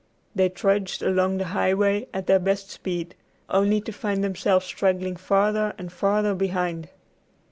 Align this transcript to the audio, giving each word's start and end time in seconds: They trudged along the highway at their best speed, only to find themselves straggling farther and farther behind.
They 0.33 0.49
trudged 0.49 1.03
along 1.03 1.37
the 1.37 1.45
highway 1.53 2.07
at 2.11 2.25
their 2.25 2.39
best 2.39 2.71
speed, 2.71 3.13
only 3.51 3.79
to 3.81 3.91
find 3.91 4.23
themselves 4.23 4.65
straggling 4.65 5.15
farther 5.15 5.75
and 5.77 5.93
farther 5.93 6.33
behind. 6.33 6.89